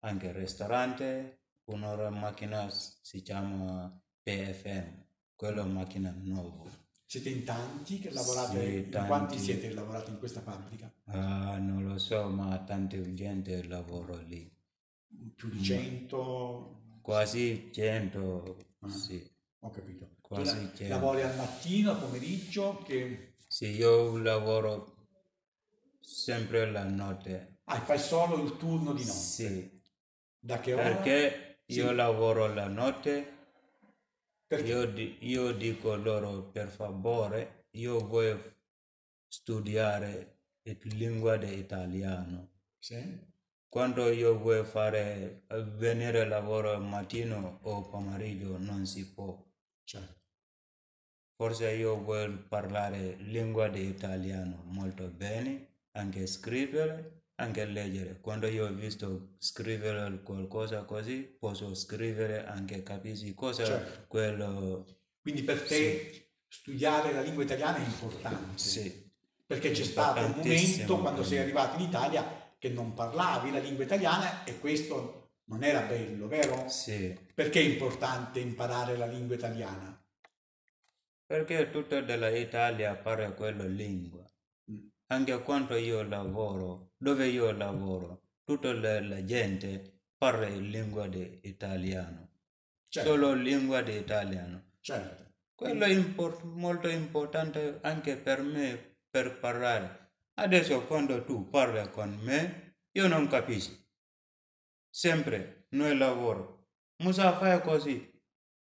[0.00, 3.90] anche ristorante, uno la macchina si chiama
[4.22, 5.04] PFM,
[5.37, 6.68] quello macchina nuovo.
[7.07, 8.83] Siete in tanti che lavorate?
[8.83, 9.07] Sì, tanti.
[9.07, 10.92] quanti siete che lavorate in questa fabbrica?
[11.07, 14.50] Ah, non lo so, ma tanta gente lavora lì.
[15.35, 16.98] Più di 100?
[17.03, 18.88] Quasi 100, Ah.
[18.88, 19.22] sì.
[19.61, 20.16] Ho capito.
[20.20, 20.88] Quasi la- 100.
[20.94, 22.79] lavori al mattino, al pomeriggio?
[22.83, 23.35] Che...
[23.46, 25.07] Sì, io lavoro
[26.00, 27.59] sempre la notte.
[27.64, 29.18] Ah, fai solo il turno di notte?
[29.18, 29.81] Sì,
[30.38, 30.83] Da che ora?
[30.83, 31.94] perché io Sì.
[31.94, 33.33] lavoro la notte,
[34.46, 34.68] Perché?
[34.68, 38.55] io, io dico loro per favore, io voglio
[39.27, 42.50] studiare il lingua italiano.
[42.79, 43.33] Sì?
[43.74, 49.37] Quando io voglio fare, venire a lavoro mattino o pomeriggio non si può.
[49.82, 50.20] Certo.
[51.34, 58.20] Forse io voglio parlare lingua di italiano molto bene, anche scrivere, anche leggere.
[58.20, 64.04] Quando io ho visto scrivere qualcosa così, posso scrivere anche capisci cosa Certo.
[64.06, 64.87] quello...
[65.20, 68.56] Quindi per te studiare la lingua italiana è importante?
[68.56, 69.10] Sì,
[69.44, 73.85] Perché c'è stato un momento quando sei arrivato in Italia che non parlavi la lingua
[73.85, 76.66] italiana e questo non era bello, vero?
[76.66, 77.14] sì.
[77.35, 80.03] Perché è importante imparare la lingua italiana?
[81.27, 84.24] Perché tutta dell'Italia parla quella lingua.
[84.70, 84.87] Mm.
[85.09, 91.40] Anche quando io lavoro, dove io lavoro, tutta la, la gente parla in lingua di
[91.42, 92.31] italiano,
[92.88, 94.70] Certo, solo lingua di italiano.
[94.81, 95.22] certo.
[95.55, 100.03] Quello è impor- molto importante anche per me per parlare.
[100.37, 103.75] Adesso quando tu parli con me, io non capisco.
[104.90, 106.66] Sempre noi lavoro.
[107.03, 108.12] Musa fai così.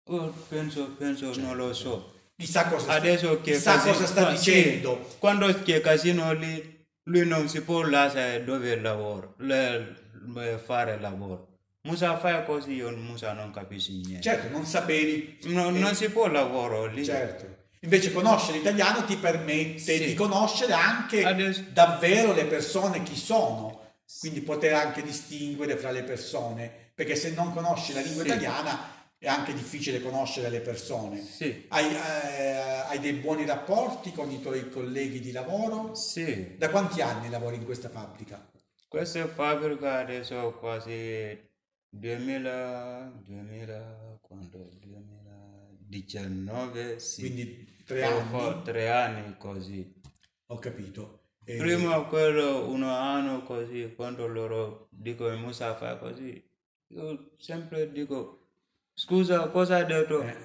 [0.09, 2.15] Oh, penso, penso, non lo so.
[2.37, 4.97] Chissà cosa, Adesso che chissà casi- cosa sta ma sì, dicendo.
[5.19, 11.59] quando c'è casino lì, lui non si può lasciare dove lavoro, le- fare lavoro.
[11.83, 14.23] Musa fai così, io Musa non capisco niente.
[14.23, 15.39] Certo, non sapevi.
[15.45, 17.05] No- eh, non si può lavorare lì.
[17.05, 17.59] Certo.
[17.83, 20.05] Invece conoscere l'italiano ti permette Sì.
[20.05, 26.03] di conoscere anche Adesso- davvero le persone chi sono, quindi poter anche distinguere fra le
[26.03, 28.29] persone, perché se non conosci la lingua Sì.
[28.29, 31.25] italiana è anche difficile conoscere le persone.
[31.25, 35.95] Sì, Hai, eh, hai dei buoni rapporti con i tuoi colleghi di lavoro?
[35.95, 36.57] sì.
[36.59, 38.47] Da quanti anni lavori in questa fabbrica?
[38.89, 41.49] Questa fabbrica adesso quasi
[41.89, 44.69] 2000, 2000, quando?
[44.81, 47.21] 2019, sì.
[47.21, 48.29] Quindi tre anni?
[48.31, 50.01] fatto tre anni così.
[50.47, 51.19] Ho capito.
[51.45, 56.43] E- Prima quello un anno così, quando loro dicono Musa fa così,
[56.89, 58.51] io sempre dico,
[58.95, 60.23] scusa cosa hai detto?
[60.23, 60.37] eh,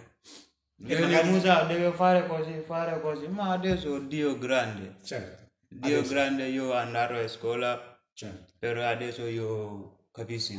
[0.77, 5.43] Devi- magari- Musa deve fare così, fare così, ma adesso Dio grande, certo.
[5.67, 8.53] Dio Adesso- grande io andato a scuola, certo.
[8.59, 10.53] però adesso io capisco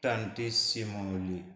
[0.00, 1.54] tantissimo lì.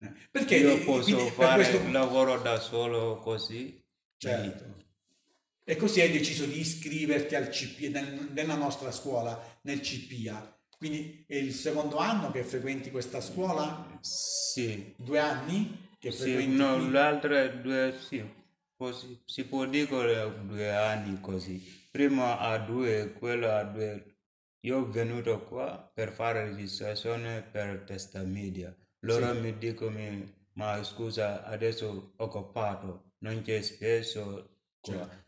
[0.00, 3.82] Eh, Perché io posso quindi fare questo- lavoro da solo così.
[4.18, 4.64] Certo.
[5.64, 10.56] E così hai deciso di iscriverti al CP, nel- nella nostra scuola, nel CPIA.
[10.76, 13.86] Quindi è il secondo anno che frequenti questa scuola?
[14.00, 16.90] Sì, Due anni che sì, frequenti no, qui?
[16.90, 18.24] l'altra due, sì,
[18.76, 19.86] Posi- si può dire
[20.46, 21.60] due anni così.
[21.90, 24.16] Prima a due, quello a due.
[24.60, 28.74] Io ho venuto qua per fare registrazione per testa media.
[29.00, 29.40] Loro Sì.
[29.40, 29.98] mi dicono,
[30.54, 34.48] ma scusa, adesso ho occupato, non c'è spesso.
[34.80, 35.24] Certo.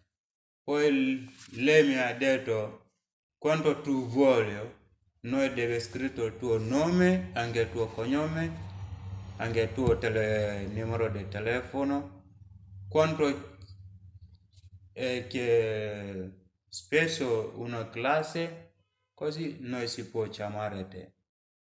[0.64, 2.92] Poi lei mi ha detto,
[3.38, 4.54] quando tu vuoi,
[5.22, 8.68] noi devi scritto il tuo nome, anche il tuo cognome,
[9.36, 12.18] anche il tuo tele- numero di telefono.
[12.88, 13.58] Quando
[14.92, 16.32] è che
[16.68, 18.74] spesso una classe,
[19.14, 21.12] così noi si può chiamare te.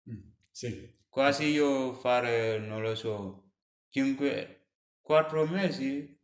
[0.09, 0.97] Mm, Sì.
[1.09, 3.51] Quasi io fare, non lo so,
[3.89, 4.58] 5,
[5.09, 6.15] 4 mesi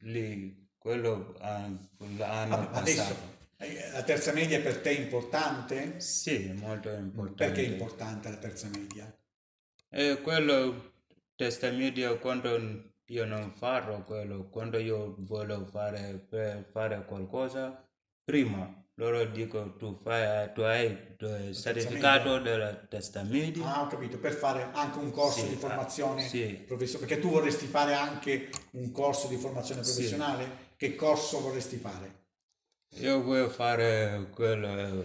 [0.00, 3.36] lì, quello l'anno passato.
[3.92, 5.98] la terza media per te è importante?
[5.98, 7.44] Sì, molto importante.
[7.46, 9.18] Perché è importante la terza media?
[9.88, 10.92] E quello,
[11.36, 16.28] testa media, quando io non farò quello, quando io voglio fare,
[16.70, 17.82] fare qualcosa,
[18.22, 20.86] prima loro dicono tu, fai, tu hai
[21.18, 23.76] il certificato della testa media.
[23.76, 26.64] Ah, ho capito, per fare anche un corso Sì, di ah, formazione sì.
[26.66, 29.92] professionale, perché tu vorresti fare anche un corso di formazione Sì.
[29.92, 30.66] professionale?
[30.76, 32.16] Che corso vorresti fare?
[32.98, 35.04] Io voglio fare quello eh,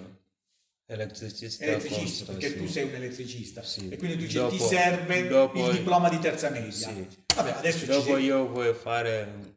[0.87, 1.63] elettricista.
[1.63, 2.57] Elettricista, corso, perché sì.
[2.57, 3.89] tu sei un elettricista Sì.
[3.89, 6.71] e quindi tu dici, Dopo- ti serve dopo- il diploma di terza media.
[6.71, 7.07] Sì.
[7.35, 9.55] Vabbè, adesso Dopo io voglio fare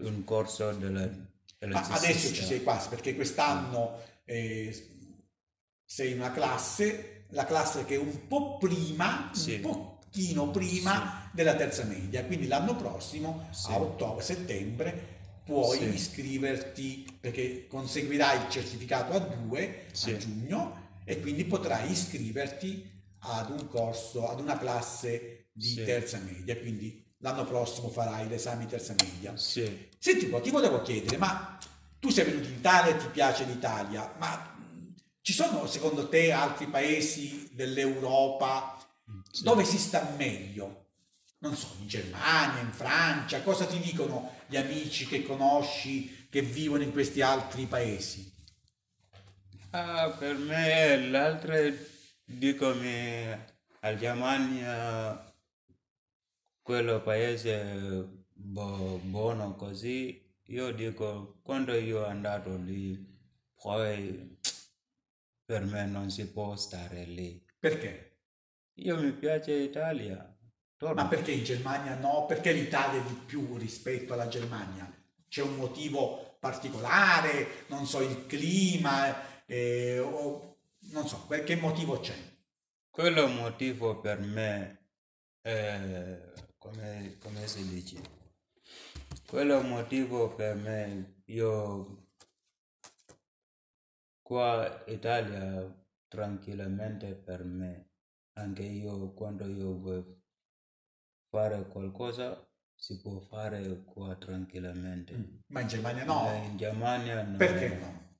[0.00, 1.30] un corso dell'elettricista.
[1.70, 4.88] Adesso ci sei qua perché quest'anno eh,
[5.84, 9.54] sei in una classe, la classe che è un po' prima, Sì.
[9.54, 13.70] un pochino prima della terza media, quindi l'anno prossimo Sì.
[13.72, 15.84] a ottobre, settembre puoi Sì.
[15.94, 20.10] iscriverti perché conseguirai il certificato a due Sì.
[20.12, 22.90] a giugno e quindi potrai iscriverti
[23.24, 25.84] ad un corso, ad una classe di Sì.
[25.84, 29.36] terza media, quindi l'anno prossimo farai l'esame di terza media.
[29.36, 29.88] Sì.
[29.98, 31.58] Senti un po', ti volevo chiedere, ma
[31.98, 34.50] tu sei venuto in Italia e ti piace l'Italia, ma
[35.20, 38.76] ci sono secondo te altri paesi dell'Europa
[39.30, 39.44] Sì.
[39.44, 40.86] dove si sta meglio?
[41.38, 46.82] Non so, in Germania, in Francia, cosa ti dicono gli amici che conosci che vivono
[46.82, 48.30] in questi altri paesi?
[49.70, 51.54] Ah, per me l'altro
[52.24, 52.80] dicono
[53.80, 55.31] al Germania
[56.62, 62.98] quello paese bu- buono così io dico quando io andato lì
[63.54, 64.38] poi
[65.44, 68.18] per me non si può stare lì Perché?
[68.74, 70.36] io mi piace l'Italia
[70.76, 71.02] torno.
[71.02, 72.26] Ma perché in Germania no?
[72.26, 74.90] Perché l'Italia di più rispetto alla Germania?
[75.28, 77.64] C'è un motivo particolare?
[77.68, 79.44] Non so, il clima?
[79.46, 80.58] eh, o,
[80.92, 82.14] non so, che motivo c'è?
[82.90, 84.86] quello è motivo per me
[85.42, 86.32] eh,
[86.62, 88.00] come, come si dice
[89.26, 92.06] quello è un motivo per me io
[94.22, 97.90] qua in Italia tranquillamente per me
[98.34, 100.20] anche io quando io vuoi
[101.28, 105.14] fare qualcosa si può fare qua tranquillamente.
[105.14, 105.38] Mm.
[105.46, 106.32] Ma in Germania no.
[106.32, 107.36] Eh, In Germania no.
[107.36, 108.18] Perché no?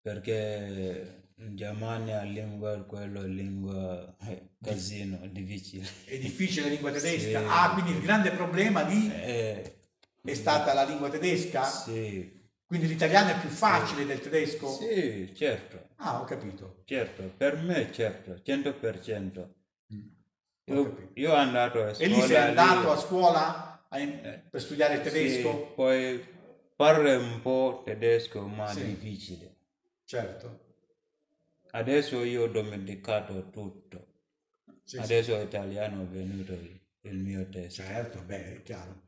[0.00, 5.86] Perché Germania lingua quello è lingua eh, casino, difficile.
[6.04, 7.38] È difficile la lingua tedesca?
[7.40, 7.46] Sì.
[7.46, 9.74] Ah, quindi il grande problema lì Eh,
[10.20, 11.62] è stata la lingua tedesca?
[11.62, 12.36] sì,
[12.66, 14.66] Quindi l'italiano è più facile del tedesco?
[14.68, 16.82] sì, certo, Ah, ho capito.
[16.84, 19.54] certo, per me certo, 100%.
[19.94, 20.06] Mm.
[20.64, 24.60] Io, io andato a E lì scuola sei andato lì, a scuola a- Eh, per
[24.60, 25.72] studiare il sì, tedesco?
[25.74, 26.20] poi
[26.74, 28.84] parlo un po' tedesco, ma Sì.
[28.84, 29.54] difficile.
[30.04, 30.66] Certo.
[31.70, 34.06] Adesso io ho dimenticato tutto.
[34.84, 35.02] Sì, sì.
[35.02, 36.52] Adesso è italiano è venuto
[37.02, 37.82] il, mio testo.
[37.82, 39.02] Certo, beh, è chiaro.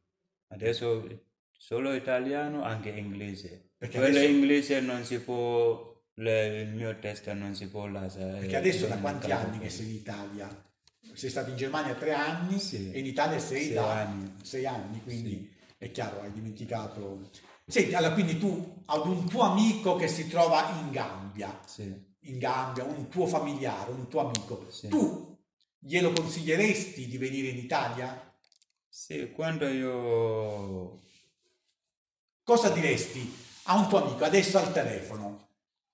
[0.48, 1.06] Adesso
[1.50, 3.70] solo italiano, anche inglese.
[3.78, 8.40] Perché Quello adesso- inglese non si può, le- il mio testo non si può lasciare.
[8.40, 10.64] Perché adesso da quanti anni che sei in Italia?
[11.14, 12.90] Sei stato in Germania tre anni Sì.
[12.92, 14.34] e in Italia sei Sei da anni.
[14.42, 17.30] sei anni, quindi è chiaro, hai dimenticato.
[17.66, 22.38] Senti, allora quindi tu ad un tuo amico che si trova in Gambia, Sì, in
[22.38, 24.88] Gambia, un tuo familiare, un tuo amico, Sì.
[24.88, 25.38] tu
[25.78, 28.24] glielo consiglieresti di venire in Italia?
[28.88, 31.00] sì, quando io...
[32.42, 33.32] Cosa diresti
[33.64, 35.48] a un tuo amico adesso al telefono?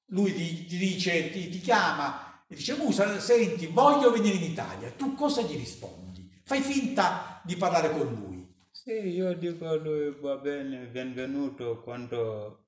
[0.07, 4.91] Lui ti, ti dice, ti, ti chiama e dice Musa, senti, voglio venire in Italia.
[4.93, 6.41] Tu cosa gli rispondi?
[6.45, 8.55] Fai finta di parlare con lui.
[8.71, 12.66] Sì, io dico a lui va bene, benvenuto quando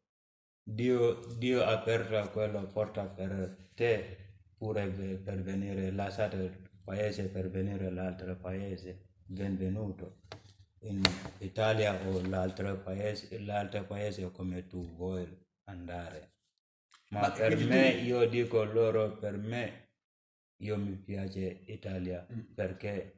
[0.71, 4.16] Dio, Dio ha aperto quella porta per te
[4.59, 10.21] pure per venire, lasciate il paese per venire all'altro paese, benvenuto.
[10.81, 11.01] In
[11.39, 15.27] Italia o l'altro paese, l'altro paese come tu vuoi
[15.64, 16.33] andare.
[17.09, 19.89] Ma, Ma per me, tu- io dico loro, per me,
[20.59, 22.41] io mi piace Italia Mm.
[22.55, 23.18] perché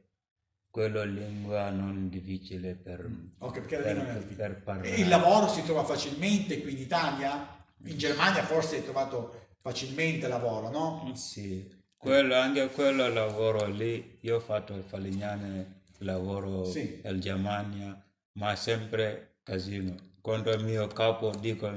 [0.71, 3.07] quello lingua non difficile per,
[3.39, 4.47] Ok, perché la per, lingua non è difficile.
[4.47, 4.95] per parlare.
[4.95, 7.59] Il lavoro si trova facilmente qui in Italia?
[7.83, 11.11] In Germania forse hai trovato facilmente lavoro, no?
[11.15, 17.01] Sì, quello, anche quello lavoro lì, io ho fatto il falegname, lavoro Sì.
[17.03, 18.01] in Germania,
[18.33, 19.95] ma sempre casino.
[20.21, 21.71] Quando il mio capo dico,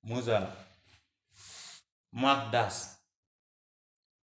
[0.00, 0.54] Musa,
[2.10, 2.92] mach das.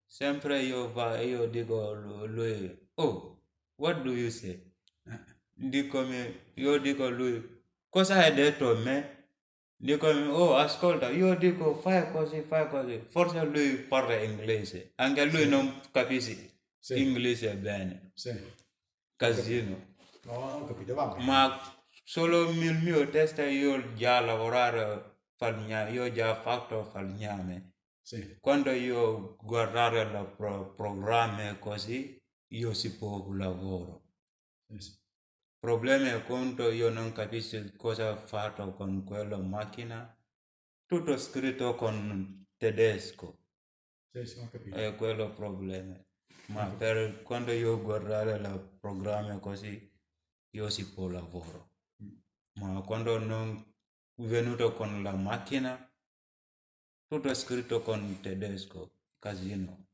[0.08, 3.41] Sempre io, va, io dico lui, oh,
[3.82, 4.62] what do you say?
[5.56, 6.04] Dico,
[6.56, 9.18] io dico lui, cosa hai detto a me?
[9.76, 13.04] Dico, oh, ascolta, io dico, fai così, fai così.
[13.10, 17.02] Forse lui parla inglese, anche lui non capisce Sì.
[17.02, 18.32] inglese bene, Sì.
[19.16, 19.90] casino.
[20.26, 21.24] No, ho capito, va bene.
[21.26, 21.60] Ma
[22.04, 27.74] solo nel mio testa io già lavorare falegname, io già fatto falegname.
[28.04, 28.38] Sì.
[28.40, 32.21] Quando io guardare il pro- programma così,
[32.54, 34.02] io si può lavoro.
[34.68, 34.90] Sì, sì.
[34.92, 35.00] Il
[35.60, 40.16] problema è quando io non capisco cosa ho fatto con quella macchina,
[40.86, 43.38] tutto scritto con tedesco,
[44.12, 44.40] Sì, sì,
[44.72, 45.96] è quello il problema.
[46.48, 49.90] Ma per quando io guardare il programma così,
[50.52, 51.70] io si può lavoro.
[52.60, 53.64] Ma quando non
[54.16, 55.90] venuto con la macchina,
[57.08, 59.88] tutto scritto con tedesco, casino.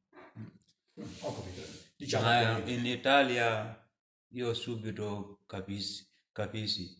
[1.21, 1.86] Ho capito.
[1.97, 3.89] Diciamo Ma che in Italia
[4.33, 6.95] io subito capissi, capissi.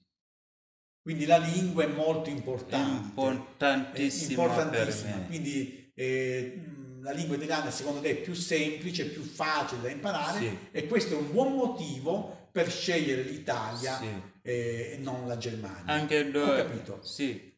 [1.02, 3.08] quindi la lingua è molto importante.
[3.10, 5.12] importantissima È importantissima.
[5.12, 5.28] per me.
[5.28, 6.62] Quindi eh,
[7.02, 10.58] la lingua italiana secondo te è più semplice, più facile da imparare Sì.
[10.72, 14.08] e questo è un buon motivo per scegliere l'Italia Sì.
[14.42, 15.94] eh, e non la Germania.
[15.94, 17.04] Anche Ho dove, capito.
[17.04, 17.54] sì.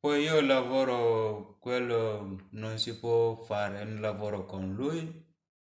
[0.00, 5.28] Poi io lavoro, quello non si può fare un lavoro con lui,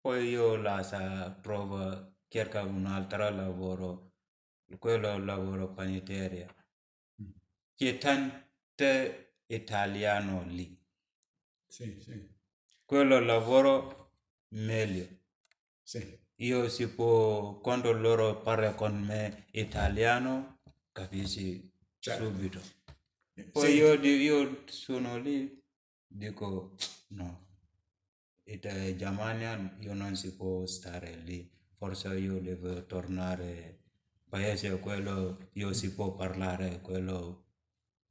[0.09, 4.13] poi io lascia, trova, cerca un altro lavoro,
[4.79, 6.47] quello lavoro panetteria.
[7.21, 7.29] Mm.
[7.75, 10.75] C'è tante italiano lì.
[11.67, 12.27] Sì, sì,
[12.85, 14.13] Quello lavoro
[14.55, 15.07] meglio.
[15.83, 16.17] sì.
[16.37, 22.23] Io si può, quando loro parlano con me italiano, capisci Certo.
[22.23, 22.61] subito.
[23.51, 25.63] Poi io, io sono lì,
[26.07, 26.75] dico,
[27.09, 27.48] no,
[28.51, 33.83] in Germania io non si può stare lì, forse io devo tornare
[34.27, 37.45] paese quello, io si può parlare quello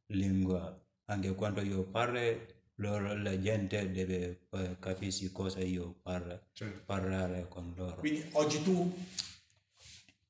[0.06, 2.20] lingua, anche quando io parlo,
[2.76, 6.84] loro, la gente deve eh, capire cosa io parlo, certo.
[6.84, 7.96] parlare con loro.
[7.96, 8.96] Quindi oggi tu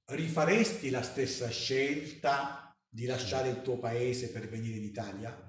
[0.06, 5.46] rifaresti la stessa scelta di lasciare il tuo paese per venire in Italia?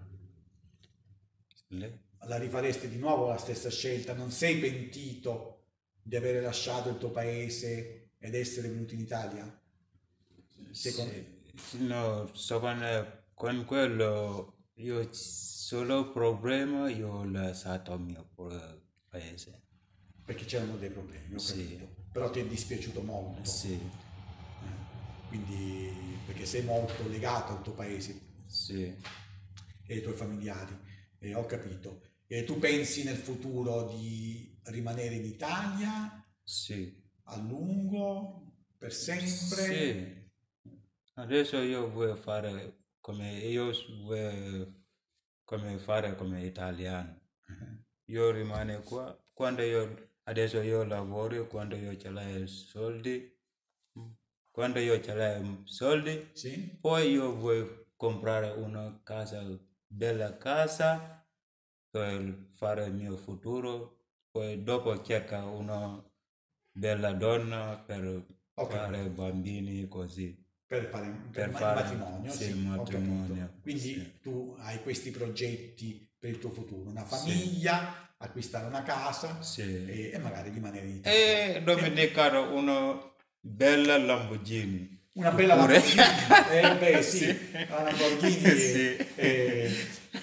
[1.67, 4.13] Le- La rifaresti di nuovo la stessa scelta?
[4.13, 5.63] Non sei pentito
[6.01, 9.61] di avere lasciato il tuo paese ed essere venuto in Italia?
[10.71, 11.11] Secondo
[11.55, 12.81] Sì, no, so con,
[13.33, 18.29] con quello io solo problema io ho lasciato il mio
[19.09, 19.61] paese.
[20.25, 21.53] Perché c'erano dei problemi, ho Sì.
[21.53, 21.95] capito.
[22.11, 23.49] Però ti è dispiaciuto molto.
[23.49, 28.95] Sì, Eh, Quindi, perché sei molto legato al tuo paese sì,
[29.85, 30.77] e ai tuoi familiari,
[31.19, 32.01] e ho capito.
[32.31, 36.95] E tu pensi nel futuro di rimanere in Italia sì.
[37.23, 39.63] a lungo, per sempre?
[39.63, 40.71] Sì.
[41.15, 43.73] Adesso io voglio fare come io
[44.03, 44.73] voglio
[45.43, 47.19] come fare come italiano.
[48.05, 49.19] Io rimango qua.
[49.33, 53.35] Quando io adesso io lavoro, quando io ce l'ho soldi,
[54.51, 56.77] quando io ce l'ho soldi, Sì?
[56.79, 59.43] poi io voglio comprare una casa,
[59.87, 61.19] bella casa
[61.89, 63.97] per fare il mio futuro.
[64.31, 66.01] Poi dopo cerca una
[66.71, 68.25] bella donna per
[68.55, 68.71] Ok.
[68.71, 70.37] fare bambini così.
[70.65, 73.53] Per, fare, per, Per fare- matrimonio, sì, sì, matrimonio.
[73.61, 74.11] Quindi sì.
[74.21, 79.61] tu hai questi progetti per il tuo futuro, una famiglia, acquistare una casa Sì.
[79.61, 81.55] e, e magari rimanere in Italia.
[81.55, 82.99] E domenicano una
[83.39, 84.97] bella Lamborghini.
[85.13, 86.03] Una bella Oppure- Lamborghini,
[86.51, 87.37] eh, beh sì, Sì.
[87.67, 88.95] una Lamborghini Sì.
[88.95, 89.75] eh, e,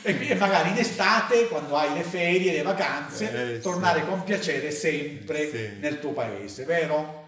[0.02, 4.06] e magari in estate quando hai le ferie, le vacanze, Eh, tornare sì.
[4.06, 5.78] con piacere sempre Sì.
[5.80, 7.24] nel tuo paese, vero?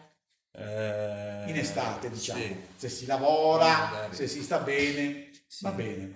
[0.53, 2.57] Eh, In estate diciamo, sì.
[2.77, 4.15] se si lavora, Magari.
[4.17, 6.13] se si sta bene, va bene.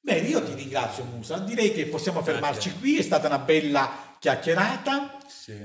[0.00, 2.40] Bene, io ti ringrazio Musa, direi che possiamo Grazie.
[2.40, 5.16] fermarci qui, è stata una bella chiacchierata,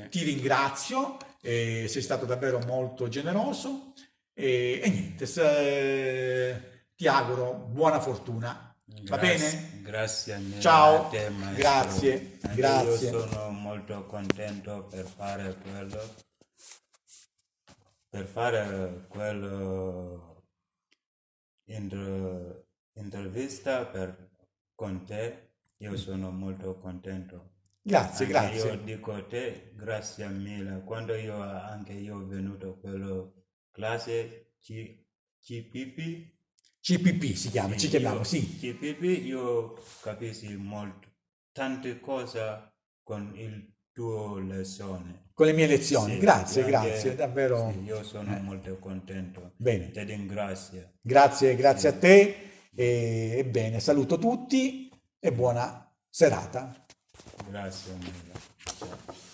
[0.09, 3.93] ti ringrazio, eh, sei stato davvero molto generoso
[4.33, 8.70] e, e niente, se- ti auguro buona fortuna,
[9.03, 9.79] va bene?
[9.81, 13.09] Grazie mille Ciao, te, grazie, Anche grazie.
[13.09, 16.15] Io sono molto contento per fare quello,
[18.09, 20.43] per fare quello
[21.65, 24.29] inter- intervista per,
[24.75, 25.49] con te.
[25.77, 27.53] Io sono molto contento.
[27.81, 28.69] Grazie, Anche grazie.
[28.69, 30.83] Io dico a te grazie mille.
[30.83, 33.31] Quando io anche io ho venuto a quella
[33.71, 35.03] classe C-
[35.39, 36.40] CPP,
[36.81, 38.57] CPP si chiama, ci sì, chiamiamo, io- sì.
[38.59, 41.07] CPP io capissi molto,
[41.51, 42.71] tante cose
[43.03, 45.29] con il tuo lezione.
[45.33, 47.71] Con le mie lezioni, Sì, grazie, anche- grazie, davvero.
[47.71, 48.39] sì, io sono eh.
[48.39, 49.53] molto contento.
[49.57, 49.91] Bene.
[49.91, 50.93] Ti ringrazio.
[51.01, 52.35] Grazie, grazie a te
[52.73, 56.85] e, e bene, saluto tutti e buona serata.
[57.47, 58.33] Grazie mille.
[58.77, 59.29] Ciao.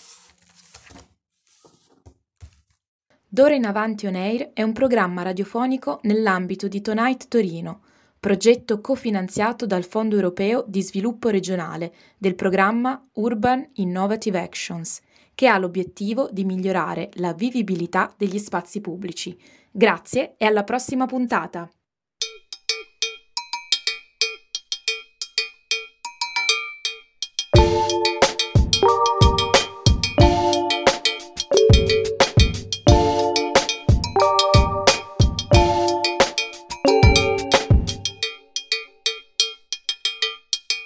[3.29, 7.81] D'ora in avanti On Air è un programma radiofonico nell'ambito di Tonight Torino,
[8.21, 15.01] progetto cofinanziato dal Fondo Europeo di Sviluppo Regionale del programma Urban Innovative Actions,
[15.35, 19.37] che ha l'obiettivo di migliorare la vivibilità degli spazi pubblici.
[19.69, 21.69] Grazie e alla prossima puntata!